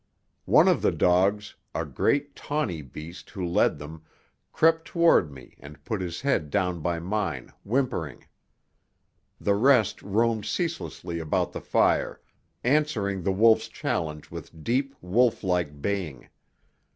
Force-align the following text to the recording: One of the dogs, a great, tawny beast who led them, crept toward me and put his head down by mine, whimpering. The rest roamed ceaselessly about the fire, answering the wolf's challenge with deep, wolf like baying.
One 0.49 0.67
of 0.67 0.81
the 0.81 0.91
dogs, 0.91 1.53
a 1.75 1.85
great, 1.85 2.35
tawny 2.35 2.81
beast 2.81 3.29
who 3.29 3.45
led 3.45 3.77
them, 3.77 4.01
crept 4.51 4.85
toward 4.85 5.31
me 5.31 5.53
and 5.59 5.85
put 5.85 6.01
his 6.01 6.21
head 6.21 6.49
down 6.49 6.79
by 6.79 6.97
mine, 6.99 7.53
whimpering. 7.63 8.25
The 9.39 9.53
rest 9.53 10.01
roamed 10.01 10.47
ceaselessly 10.47 11.19
about 11.19 11.51
the 11.51 11.61
fire, 11.61 12.19
answering 12.63 13.21
the 13.21 13.31
wolf's 13.31 13.67
challenge 13.67 14.31
with 14.31 14.63
deep, 14.63 14.95
wolf 15.01 15.43
like 15.43 15.83
baying. 15.83 16.29